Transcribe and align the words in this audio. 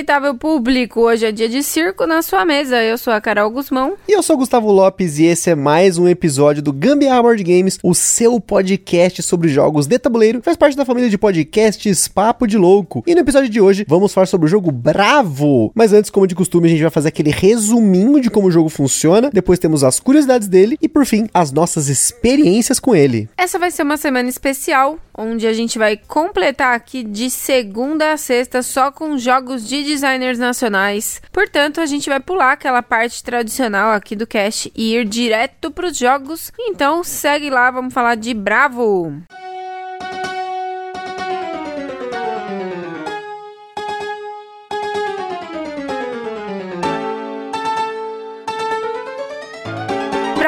Respeitável 0.00 0.34
público, 0.34 1.00
hoje 1.00 1.26
é 1.26 1.30
dia 1.30 1.46
de 1.46 1.62
circo 1.62 2.06
na 2.06 2.22
sua 2.22 2.42
mesa. 2.42 2.82
Eu 2.82 2.96
sou 2.96 3.12
a 3.12 3.20
Carol 3.20 3.50
Guzmão. 3.50 3.98
E 4.08 4.12
eu 4.16 4.22
sou 4.22 4.34
o 4.34 4.38
Gustavo 4.38 4.72
Lopes 4.72 5.18
e 5.18 5.24
esse 5.24 5.50
é 5.50 5.54
mais 5.54 5.98
um 5.98 6.08
episódio 6.08 6.62
do 6.62 6.72
Gambiarra 6.72 7.20
Board 7.20 7.44
Games, 7.44 7.78
o 7.82 7.94
seu 7.94 8.40
podcast 8.40 9.22
sobre 9.22 9.50
jogos 9.50 9.86
de 9.86 9.98
tabuleiro. 9.98 10.40
Faz 10.42 10.56
parte 10.56 10.74
da 10.74 10.86
família 10.86 11.10
de 11.10 11.18
podcasts 11.18 12.08
Papo 12.08 12.46
de 12.46 12.56
Louco. 12.56 13.04
E 13.06 13.14
no 13.14 13.20
episódio 13.20 13.50
de 13.50 13.60
hoje 13.60 13.84
vamos 13.86 14.14
falar 14.14 14.24
sobre 14.24 14.46
o 14.46 14.48
jogo 14.48 14.72
Bravo. 14.72 15.70
Mas 15.74 15.92
antes, 15.92 16.10
como 16.10 16.26
de 16.26 16.34
costume, 16.34 16.68
a 16.68 16.70
gente 16.70 16.80
vai 16.80 16.90
fazer 16.90 17.08
aquele 17.08 17.30
resuminho 17.30 18.22
de 18.22 18.30
como 18.30 18.48
o 18.48 18.50
jogo 18.50 18.70
funciona. 18.70 19.28
Depois 19.30 19.58
temos 19.58 19.84
as 19.84 20.00
curiosidades 20.00 20.48
dele 20.48 20.78
e 20.80 20.88
por 20.88 21.04
fim, 21.04 21.28
as 21.34 21.52
nossas 21.52 21.90
experiências 21.90 22.80
com 22.80 22.96
ele. 22.96 23.28
Essa 23.36 23.58
vai 23.58 23.70
ser 23.70 23.82
uma 23.82 23.98
semana 23.98 24.30
especial, 24.30 24.98
onde 25.14 25.46
a 25.46 25.52
gente 25.52 25.78
vai 25.78 25.98
completar 25.98 26.74
aqui 26.74 27.02
de 27.04 27.28
segunda 27.28 28.14
a 28.14 28.16
sexta 28.16 28.62
só 28.62 28.90
com 28.90 29.18
jogos 29.18 29.68
de 29.68 29.89
designers 29.90 30.38
nacionais. 30.38 31.20
Portanto, 31.32 31.80
a 31.80 31.86
gente 31.86 32.08
vai 32.08 32.20
pular 32.20 32.52
aquela 32.52 32.82
parte 32.82 33.22
tradicional 33.22 33.92
aqui 33.92 34.14
do 34.14 34.26
cast 34.26 34.70
e 34.74 34.94
ir 34.94 35.04
direto 35.04 35.70
para 35.70 35.88
os 35.88 35.96
jogos. 35.96 36.52
Então, 36.58 37.02
segue 37.02 37.50
lá, 37.50 37.70
vamos 37.70 37.92
falar 37.92 38.14
de 38.14 38.32
Bravo. 38.32 39.12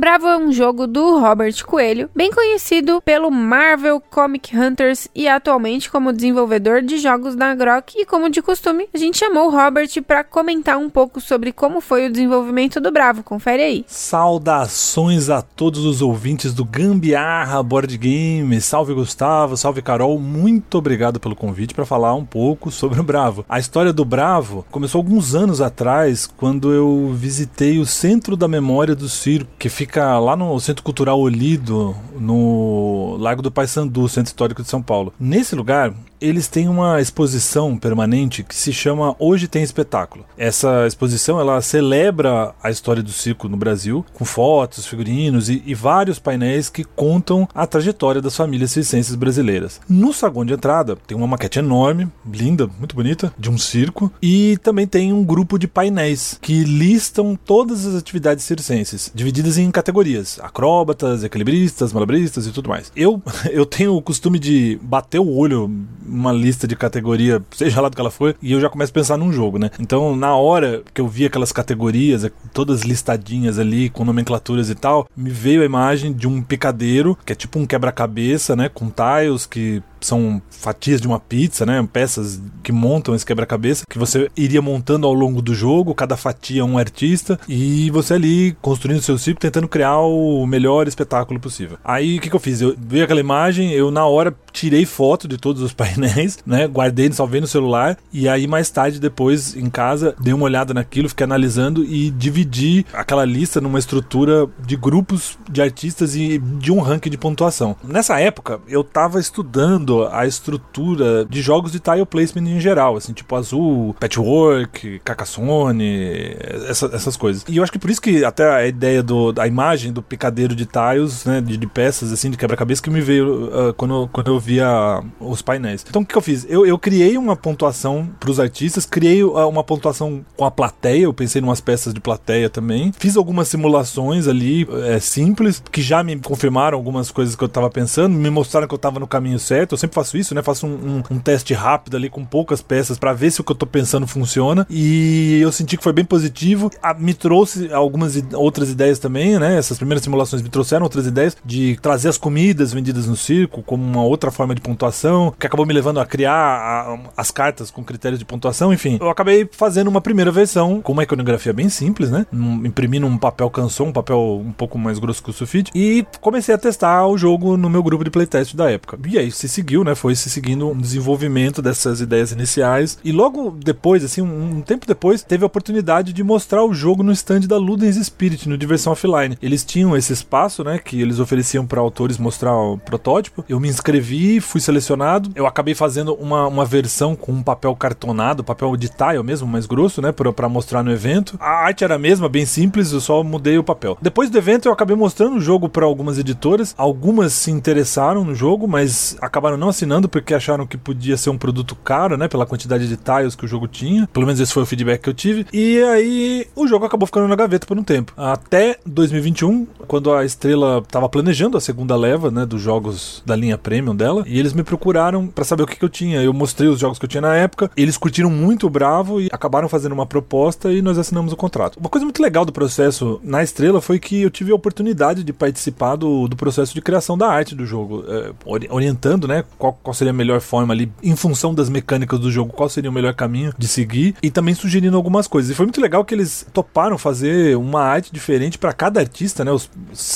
Bravo 0.00 0.26
é 0.26 0.38
um 0.38 0.50
jogo 0.50 0.86
do 0.86 1.18
Robert 1.18 1.62
Coelho, 1.66 2.08
bem 2.16 2.30
conhecido 2.30 3.02
pelo 3.04 3.30
Marvel 3.30 4.00
Comic 4.00 4.56
Hunters 4.56 5.06
e 5.14 5.28
atualmente 5.28 5.90
como 5.90 6.10
desenvolvedor 6.10 6.80
de 6.80 6.96
jogos 6.96 7.36
da 7.36 7.54
Grok. 7.54 8.00
E 8.00 8.06
como 8.06 8.30
de 8.30 8.40
costume, 8.40 8.88
a 8.94 8.96
gente 8.96 9.18
chamou 9.18 9.48
o 9.48 9.50
Robert 9.50 9.90
para 10.06 10.24
comentar 10.24 10.78
um 10.78 10.88
pouco 10.88 11.20
sobre 11.20 11.52
como 11.52 11.82
foi 11.82 12.06
o 12.06 12.10
desenvolvimento 12.10 12.80
do 12.80 12.90
Bravo. 12.90 13.22
Confere 13.22 13.62
aí. 13.62 13.84
Saudações 13.86 15.28
a 15.28 15.42
todos 15.42 15.84
os 15.84 16.00
ouvintes 16.00 16.54
do 16.54 16.64
Gambiarra 16.64 17.62
Board 17.62 17.98
Game. 17.98 18.58
Salve 18.58 18.94
Gustavo, 18.94 19.54
salve 19.54 19.82
Carol. 19.82 20.18
Muito 20.18 20.78
obrigado 20.78 21.20
pelo 21.20 21.36
convite 21.36 21.74
para 21.74 21.84
falar 21.84 22.14
um 22.14 22.24
pouco 22.24 22.70
sobre 22.70 22.98
o 22.98 23.04
Bravo. 23.04 23.44
A 23.46 23.58
história 23.58 23.92
do 23.92 24.06
Bravo 24.06 24.64
começou 24.70 25.00
alguns 25.00 25.34
anos 25.34 25.60
atrás, 25.60 26.26
quando 26.26 26.72
eu 26.72 27.12
visitei 27.14 27.78
o 27.78 27.84
Centro 27.84 28.34
da 28.34 28.48
Memória 28.48 28.94
do 28.94 29.06
Circo, 29.06 29.50
que 29.58 29.68
fica 29.68 29.89
fica 29.90 30.20
lá 30.20 30.36
no 30.36 30.58
Centro 30.60 30.84
Cultural 30.84 31.18
Olido, 31.18 31.96
no 32.16 33.16
Lago 33.18 33.42
do 33.42 33.50
Paissandu, 33.50 34.08
Centro 34.08 34.28
Histórico 34.28 34.62
de 34.62 34.68
São 34.68 34.80
Paulo. 34.80 35.12
Nesse 35.18 35.56
lugar, 35.56 35.92
eles 36.20 36.48
têm 36.48 36.68
uma 36.68 37.00
exposição 37.00 37.76
permanente 37.76 38.42
que 38.42 38.54
se 38.54 38.72
chama 38.72 39.16
Hoje 39.18 39.48
Tem 39.48 39.62
Espetáculo. 39.62 40.24
Essa 40.36 40.86
exposição 40.86 41.40
ela 41.40 41.60
celebra 41.62 42.54
a 42.62 42.70
história 42.70 43.02
do 43.02 43.10
circo 43.10 43.48
no 43.48 43.56
Brasil, 43.56 44.04
com 44.12 44.24
fotos, 44.24 44.86
figurinos 44.86 45.48
e, 45.48 45.62
e 45.64 45.74
vários 45.74 46.18
painéis 46.18 46.68
que 46.68 46.84
contam 46.84 47.48
a 47.54 47.66
trajetória 47.66 48.20
das 48.20 48.36
famílias 48.36 48.70
circenses 48.70 49.14
brasileiras. 49.14 49.80
No 49.88 50.12
saguão 50.12 50.44
de 50.44 50.52
entrada 50.52 50.96
tem 51.06 51.16
uma 51.16 51.26
maquete 51.26 51.58
enorme, 51.58 52.08
linda, 52.30 52.68
muito 52.78 52.94
bonita, 52.94 53.32
de 53.38 53.50
um 53.50 53.56
circo, 53.56 54.12
e 54.20 54.58
também 54.62 54.86
tem 54.86 55.12
um 55.12 55.24
grupo 55.24 55.58
de 55.58 55.66
painéis 55.66 56.38
que 56.40 56.64
listam 56.64 57.38
todas 57.44 57.86
as 57.86 57.94
atividades 57.94 58.44
circenses, 58.44 59.10
divididas 59.14 59.56
em 59.58 59.70
categorias: 59.70 60.38
acróbatas, 60.42 61.24
equilibristas, 61.24 61.92
malabristas 61.92 62.46
e 62.46 62.52
tudo 62.52 62.68
mais. 62.68 62.92
Eu, 62.94 63.22
eu 63.50 63.64
tenho 63.64 63.94
o 63.94 64.02
costume 64.02 64.38
de 64.38 64.78
bater 64.82 65.18
o 65.18 65.30
olho 65.30 65.70
uma 66.10 66.32
lista 66.32 66.66
de 66.66 66.76
categoria, 66.76 67.42
seja 67.52 67.80
lá 67.80 67.88
do 67.88 67.94
que 67.94 68.00
ela 68.00 68.10
for, 68.10 68.36
e 68.42 68.52
eu 68.52 68.60
já 68.60 68.68
começo 68.68 68.90
a 68.90 68.94
pensar 68.94 69.16
num 69.16 69.32
jogo, 69.32 69.58
né? 69.58 69.70
Então, 69.78 70.16
na 70.16 70.34
hora 70.34 70.82
que 70.92 71.00
eu 71.00 71.08
vi 71.08 71.24
aquelas 71.24 71.52
categorias, 71.52 72.28
todas 72.52 72.82
listadinhas 72.82 73.58
ali, 73.58 73.88
com 73.88 74.04
nomenclaturas 74.04 74.68
e 74.70 74.74
tal, 74.74 75.08
me 75.16 75.30
veio 75.30 75.62
a 75.62 75.64
imagem 75.64 76.12
de 76.12 76.26
um 76.26 76.42
picadeiro, 76.42 77.16
que 77.24 77.32
é 77.32 77.36
tipo 77.36 77.58
um 77.58 77.66
quebra-cabeça, 77.66 78.56
né? 78.56 78.68
Com 78.68 78.90
tiles 78.90 79.46
que 79.46 79.82
são 80.00 80.40
fatias 80.50 81.00
de 81.00 81.06
uma 81.06 81.18
pizza, 81.18 81.64
né? 81.64 81.86
Peças 81.92 82.40
que 82.62 82.72
montam 82.72 83.14
esse 83.14 83.24
quebra-cabeça, 83.24 83.84
que 83.88 83.98
você 83.98 84.30
iria 84.36 84.62
montando 84.62 85.06
ao 85.06 85.12
longo 85.12 85.40
do 85.40 85.54
jogo, 85.54 85.94
cada 85.94 86.16
fatia 86.16 86.64
um 86.64 86.78
artista, 86.78 87.38
e 87.48 87.90
você 87.90 88.14
ali 88.14 88.56
construindo 88.60 89.02
seu 89.02 89.18
circo, 89.18 89.40
tentando 89.40 89.68
criar 89.68 89.98
o 90.00 90.46
melhor 90.46 90.86
espetáculo 90.86 91.40
possível. 91.40 91.78
Aí 91.84 92.18
o 92.18 92.20
que, 92.20 92.30
que 92.30 92.36
eu 92.36 92.40
fiz? 92.40 92.60
Eu 92.60 92.74
vi 92.78 93.02
aquela 93.02 93.20
imagem, 93.20 93.72
eu 93.72 93.90
na 93.90 94.06
hora 94.06 94.34
tirei 94.52 94.84
foto 94.84 95.28
de 95.28 95.36
todos 95.38 95.62
os 95.62 95.72
painéis, 95.74 96.38
né? 96.44 96.66
Guardei, 96.66 97.10
salvei 97.12 97.40
no 97.40 97.46
celular, 97.46 97.96
e 98.12 98.28
aí 98.28 98.46
mais 98.46 98.70
tarde, 98.70 99.00
depois, 99.00 99.56
em 99.56 99.70
casa, 99.70 100.14
dei 100.20 100.32
uma 100.32 100.44
olhada 100.44 100.74
naquilo, 100.74 101.08
fiquei 101.08 101.24
analisando 101.24 101.84
e 101.84 102.10
dividi 102.10 102.84
aquela 102.92 103.24
lista 103.24 103.60
numa 103.60 103.78
estrutura 103.78 104.48
de 104.64 104.76
grupos 104.76 105.38
de 105.48 105.62
artistas 105.62 106.14
e 106.14 106.38
de 106.38 106.72
um 106.72 106.80
ranking 106.80 107.10
de 107.10 107.18
pontuação. 107.18 107.76
Nessa 107.82 108.20
época, 108.20 108.60
eu 108.68 108.84
tava 108.84 109.20
estudando 109.20 109.89
a 110.10 110.26
estrutura 110.26 111.24
de 111.24 111.42
jogos 111.42 111.72
de 111.72 111.80
tile 111.80 112.06
placement 112.06 112.48
em 112.48 112.60
geral, 112.60 112.96
assim, 112.96 113.12
tipo 113.12 113.34
Azul, 113.34 113.94
Patchwork, 113.98 115.00
Carcassonne, 115.04 116.36
essa, 116.68 116.86
essas 116.92 117.16
coisas. 117.16 117.44
E 117.48 117.56
eu 117.56 117.62
acho 117.62 117.72
que 117.72 117.78
por 117.78 117.90
isso 117.90 118.00
que 118.00 118.24
até 118.24 118.48
a 118.48 118.66
ideia 118.66 119.02
do, 119.02 119.34
a 119.38 119.46
imagem 119.46 119.92
do 119.92 120.02
picadeiro 120.02 120.54
de 120.54 120.66
tiles, 120.66 121.24
né, 121.24 121.40
de, 121.40 121.56
de 121.56 121.66
peças, 121.66 122.12
assim, 122.12 122.30
de 122.30 122.36
quebra-cabeça 122.36 122.82
que 122.82 122.90
me 122.90 123.00
veio 123.00 123.46
uh, 123.46 123.74
quando, 123.74 124.08
quando 124.12 124.30
eu 124.30 124.38
via 124.38 125.02
os 125.18 125.42
painéis. 125.42 125.84
Então 125.88 126.02
o 126.02 126.06
que, 126.06 126.16
eu 126.16 126.22
fiz? 126.22 126.46
Eu, 126.48 126.66
eu 126.66 126.78
criei 126.78 127.16
uma 127.16 127.36
pontuação 127.36 128.08
para 128.18 128.30
os 128.30 128.40
artistas, 128.40 128.86
criei 128.86 129.22
uh, 129.22 129.48
uma 129.48 129.64
pontuação 129.64 130.24
com 130.36 130.44
a 130.44 130.50
plateia, 130.50 131.04
eu 131.04 131.14
pensei 131.14 131.40
em 131.40 131.44
umas 131.44 131.60
peças 131.60 131.92
de 131.92 132.00
plateia 132.00 132.48
também, 132.48 132.92
fiz 132.98 133.16
algumas 133.16 133.48
simulações 133.48 134.26
ali 134.26 134.66
é, 134.84 134.98
simples, 135.00 135.62
que 135.70 135.82
já 135.82 136.02
me 136.02 136.18
confirmaram 136.18 136.76
algumas 136.76 137.10
coisas 137.10 137.36
que 137.36 137.42
eu 137.42 137.46
estava 137.46 137.70
pensando, 137.70 138.14
me 138.14 138.30
mostraram 138.30 138.66
que 138.66 138.74
eu 138.74 138.76
estava 138.76 139.00
no 139.00 139.06
caminho 139.06 139.38
certo, 139.38 139.74
sempre 139.80 139.94
faço 139.94 140.16
isso, 140.16 140.34
né? 140.34 140.42
Faço 140.42 140.66
um, 140.66 140.70
um, 140.70 141.02
um 141.10 141.18
teste 141.18 141.54
rápido 141.54 141.96
ali 141.96 142.08
com 142.08 142.24
poucas 142.24 142.62
peças 142.62 142.98
para 142.98 143.12
ver 143.12 143.30
se 143.30 143.40
o 143.40 143.44
que 143.44 143.52
eu 143.52 143.56
tô 143.56 143.66
pensando 143.66 144.06
funciona. 144.06 144.66
E 144.68 145.40
eu 145.40 145.50
senti 145.50 145.76
que 145.76 145.82
foi 145.82 145.92
bem 145.92 146.04
positivo. 146.04 146.70
Ah, 146.82 146.94
me 146.94 147.14
trouxe 147.14 147.72
algumas 147.72 148.20
outras 148.34 148.70
ideias 148.70 148.98
também, 148.98 149.38
né? 149.38 149.56
Essas 149.56 149.78
primeiras 149.78 150.02
simulações 150.02 150.42
me 150.42 150.48
trouxeram 150.48 150.84
outras 150.84 151.06
ideias 151.06 151.36
de 151.44 151.78
trazer 151.80 152.08
as 152.08 152.18
comidas 152.18 152.72
vendidas 152.72 153.06
no 153.06 153.16
circo 153.16 153.62
como 153.62 153.82
uma 153.82 154.02
outra 154.02 154.30
forma 154.30 154.54
de 154.54 154.60
pontuação, 154.60 155.34
que 155.38 155.46
acabou 155.46 155.66
me 155.66 155.72
levando 155.72 156.00
a 156.00 156.06
criar 156.06 156.32
a, 156.32 156.98
as 157.16 157.30
cartas 157.30 157.70
com 157.70 157.82
critérios 157.82 158.18
de 158.18 158.24
pontuação. 158.24 158.72
Enfim, 158.72 158.98
eu 159.00 159.10
acabei 159.10 159.48
fazendo 159.50 159.88
uma 159.88 160.00
primeira 160.00 160.30
versão 160.30 160.80
com 160.80 160.92
uma 160.92 161.02
iconografia 161.02 161.52
bem 161.52 161.68
simples, 161.68 162.10
né? 162.10 162.26
Um, 162.32 162.66
imprimindo 162.66 163.06
um 163.06 163.18
papel 163.18 163.50
canson, 163.50 163.84
um 163.84 163.92
papel 163.92 164.42
um 164.44 164.52
pouco 164.52 164.78
mais 164.78 164.98
grosso 164.98 165.22
que 165.22 165.30
o 165.30 165.32
sulfite, 165.32 165.70
e 165.74 166.04
comecei 166.20 166.54
a 166.54 166.58
testar 166.58 167.06
o 167.06 167.16
jogo 167.16 167.56
no 167.56 167.70
meu 167.70 167.82
grupo 167.82 168.04
de 168.04 168.10
playtest 168.10 168.54
da 168.54 168.70
época. 168.70 168.98
E 169.06 169.18
aí 169.18 169.30
se 169.30 169.48
seguiu 169.48 169.69
seguiu, 169.70 169.84
né? 169.84 169.94
Foi 169.94 170.14
se 170.14 170.28
seguindo 170.28 170.68
um 170.68 170.78
desenvolvimento 170.78 171.62
dessas 171.62 172.00
ideias 172.00 172.32
iniciais. 172.32 172.98
E 173.04 173.12
logo 173.12 173.50
depois, 173.50 174.04
assim, 174.04 174.20
um, 174.20 174.56
um 174.56 174.60
tempo 174.60 174.86
depois, 174.86 175.22
teve 175.22 175.44
a 175.44 175.46
oportunidade 175.46 176.12
de 176.12 176.22
mostrar 176.22 176.64
o 176.64 176.74
jogo 176.74 177.02
no 177.02 177.12
stand 177.12 177.40
da 177.40 177.56
Ludens 177.56 177.96
Spirit, 177.96 178.48
no 178.48 178.58
Diversão 178.58 178.92
Offline. 178.92 179.36
Eles 179.40 179.64
tinham 179.64 179.96
esse 179.96 180.12
espaço, 180.12 180.62
né? 180.62 180.78
Que 180.78 181.00
eles 181.00 181.18
ofereciam 181.18 181.66
para 181.66 181.80
autores 181.80 182.18
mostrar 182.18 182.54
o 182.54 182.78
protótipo. 182.78 183.44
Eu 183.48 183.60
me 183.60 183.68
inscrevi 183.68 184.10
vi, 184.10 184.40
fui 184.40 184.60
selecionado. 184.60 185.30
Eu 185.34 185.46
acabei 185.46 185.74
fazendo 185.74 186.14
uma, 186.14 186.46
uma 186.48 186.64
versão 186.64 187.14
com 187.14 187.32
um 187.32 187.42
papel 187.42 187.74
cartonado, 187.76 188.42
papel 188.42 188.76
de 188.76 188.88
tile 188.88 189.22
mesmo, 189.22 189.46
mais 189.46 189.66
grosso, 189.66 190.02
né? 190.02 190.12
Pra 190.12 190.48
mostrar 190.48 190.82
no 190.82 190.90
evento. 190.90 191.36
A 191.40 191.64
arte 191.64 191.84
era 191.84 191.94
a 191.94 191.98
mesma, 191.98 192.28
bem 192.28 192.44
simples, 192.44 192.92
eu 192.92 193.00
só 193.00 193.22
mudei 193.22 193.56
o 193.56 193.64
papel. 193.64 193.96
Depois 194.02 194.28
do 194.28 194.36
evento, 194.36 194.66
eu 194.66 194.72
acabei 194.72 194.96
mostrando 194.96 195.36
o 195.36 195.40
jogo 195.40 195.68
para 195.68 195.86
algumas 195.86 196.18
editoras. 196.18 196.74
Algumas 196.76 197.32
se 197.32 197.50
interessaram 197.50 198.24
no 198.24 198.34
jogo, 198.34 198.66
mas 198.66 199.16
acabaram 199.20 199.56
não 199.60 199.68
assinando 199.68 200.08
porque 200.08 200.34
acharam 200.34 200.66
que 200.66 200.76
podia 200.76 201.16
ser 201.16 201.30
um 201.30 201.38
produto 201.38 201.76
caro, 201.76 202.16
né? 202.16 202.26
Pela 202.26 202.46
quantidade 202.46 202.88
de 202.88 202.96
tiles 202.96 203.34
que 203.34 203.44
o 203.44 203.48
jogo 203.48 203.68
tinha. 203.68 204.08
Pelo 204.12 204.26
menos 204.26 204.40
esse 204.40 204.52
foi 204.52 204.62
o 204.62 204.66
feedback 204.66 205.02
que 205.02 205.08
eu 205.08 205.14
tive. 205.14 205.46
E 205.52 205.80
aí 205.82 206.46
o 206.56 206.66
jogo 206.66 206.84
acabou 206.84 207.06
ficando 207.06 207.28
na 207.28 207.36
gaveta 207.36 207.66
por 207.66 207.78
um 207.78 207.84
tempo. 207.84 208.12
Até 208.16 208.78
2021, 208.86 209.66
quando 209.86 210.12
a 210.12 210.24
Estrela 210.24 210.78
estava 210.78 211.08
planejando 211.08 211.56
a 211.56 211.60
segunda 211.60 211.94
leva, 211.94 212.30
né? 212.30 212.46
Dos 212.46 212.60
jogos 212.60 213.22
da 213.24 213.36
linha 213.36 213.58
premium 213.58 213.94
dela. 213.94 214.24
E 214.26 214.38
eles 214.38 214.52
me 214.52 214.62
procuraram 214.62 215.26
para 215.26 215.44
saber 215.44 215.62
o 215.62 215.66
que, 215.66 215.76
que 215.76 215.84
eu 215.84 215.88
tinha. 215.88 216.22
Eu 216.22 216.32
mostrei 216.32 216.68
os 216.68 216.78
jogos 216.78 216.98
que 216.98 217.04
eu 217.04 217.08
tinha 217.08 217.20
na 217.20 217.36
época. 217.36 217.70
Eles 217.76 217.96
curtiram 217.96 218.30
muito 218.30 218.66
o 218.66 218.70
Bravo 218.70 219.20
e 219.20 219.28
acabaram 219.30 219.68
fazendo 219.68 219.92
uma 219.92 220.06
proposta 220.06 220.72
e 220.72 220.80
nós 220.80 220.98
assinamos 220.98 221.32
o 221.32 221.36
contrato. 221.36 221.78
Uma 221.78 221.88
coisa 221.88 222.04
muito 222.04 222.22
legal 222.22 222.44
do 222.44 222.52
processo 222.52 223.20
na 223.22 223.42
Estrela 223.42 223.80
foi 223.80 223.98
que 223.98 224.22
eu 224.22 224.30
tive 224.30 224.52
a 224.52 224.54
oportunidade 224.54 225.22
de 225.22 225.32
participar 225.32 225.96
do, 225.96 226.26
do 226.26 226.36
processo 226.36 226.74
de 226.74 226.80
criação 226.80 227.16
da 227.16 227.28
arte 227.28 227.54
do 227.54 227.66
jogo, 227.66 228.04
é, 228.08 228.32
orientando, 228.68 229.28
né, 229.28 229.44
qual, 229.58 229.78
qual 229.82 229.94
seria 229.94 230.10
a 230.10 230.14
melhor 230.14 230.40
forma 230.40 230.72
ali, 230.72 230.90
em 231.02 231.16
função 231.16 231.54
das 231.54 231.68
mecânicas 231.68 232.18
do 232.18 232.30
jogo, 232.30 232.52
qual 232.52 232.68
seria 232.68 232.90
o 232.90 232.92
melhor 232.92 233.14
caminho 233.14 233.52
de 233.56 233.68
seguir 233.68 234.14
e 234.22 234.30
também 234.30 234.54
sugerindo 234.54 234.96
algumas 234.96 235.26
coisas. 235.26 235.50
E 235.50 235.54
foi 235.54 235.66
muito 235.66 235.80
legal 235.80 236.04
que 236.04 236.14
eles 236.14 236.46
toparam 236.52 236.96
fazer 236.98 237.56
uma 237.56 237.82
arte 237.82 238.12
diferente 238.12 238.58
para 238.58 238.72
cada 238.72 239.00
artista, 239.00 239.44
né? 239.44 239.52
Os, 239.52 239.70